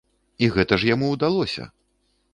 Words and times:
І 0.45 0.49
гэта 0.55 0.79
ж 0.83 0.89
яму 0.93 1.11
ўдалося! 1.15 1.71